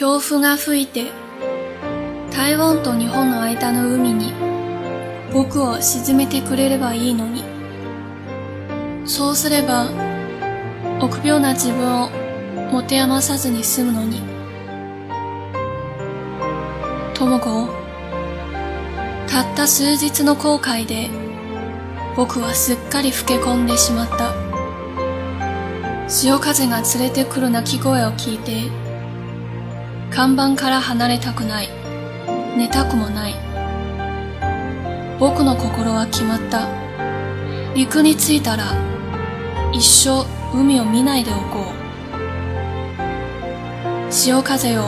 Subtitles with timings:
[0.00, 1.12] 強風が吹いて
[2.32, 4.32] 台湾と日本の間の海に
[5.30, 7.44] 僕を沈めてくれればいいのに。
[9.04, 9.90] そうすれば
[11.02, 12.08] 臆病な自分を
[12.72, 14.22] 持て余さずに済むのに。
[17.12, 17.68] 智子
[19.28, 21.10] たった数日の後悔で
[22.16, 24.32] 僕はすっかり老け込んでしまった。
[26.08, 28.89] 潮風が連れてくる鳴き声を聞いて
[30.10, 31.68] 看板から離れたくない。
[32.56, 33.34] 寝たくもない。
[35.20, 36.68] 僕の心は決まった。
[37.74, 38.64] 陸に着いたら
[39.72, 41.60] 一生海を見ないでおこ
[44.08, 44.12] う。
[44.12, 44.82] 潮風よ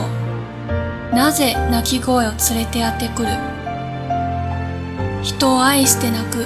[1.13, 3.29] なぜ鳴き声を連れてやってくる。
[5.23, 6.45] 人を愛して泣く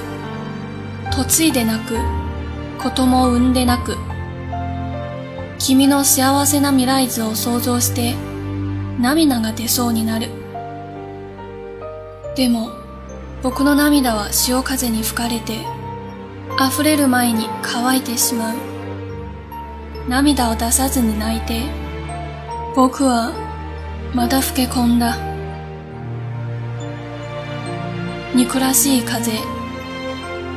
[1.17, 1.95] 嫁いで泣く
[2.77, 3.97] 子供を産んで泣く。
[5.57, 8.13] 君の幸せな未来図を想像して
[8.99, 10.29] 涙が出そうになる。
[12.35, 12.69] でも
[13.43, 15.65] 僕の涙は潮風に吹かれて
[16.59, 18.55] 溢れる前に乾いてしまう。
[20.09, 21.63] 涙を出さずに泣いて
[22.75, 23.33] 僕は
[24.15, 25.17] また老け込んだ。
[28.35, 29.31] 憎らしい風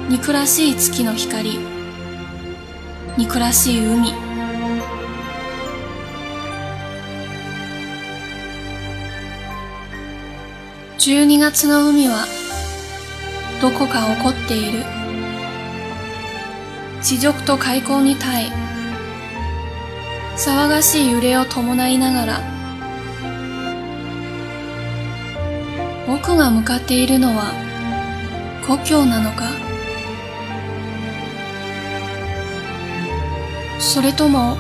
[0.09, 1.59] 憎らしい月の光
[3.17, 4.30] 憎らしい海。
[11.01, 12.27] 12月の海は
[13.63, 14.85] どこか起こっている。
[17.01, 18.49] 地辱と開口に耐え
[20.37, 22.41] 騒がしい揺れを伴いながら
[26.07, 27.55] 僕が向かっているのは
[28.67, 29.45] 故郷なのか。
[33.79, 34.59] それとも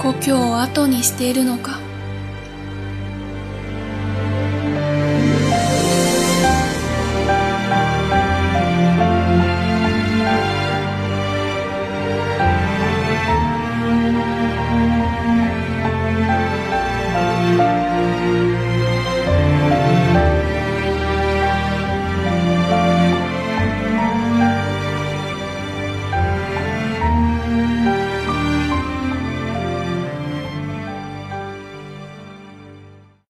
[0.00, 1.85] 故郷を後にしているのか。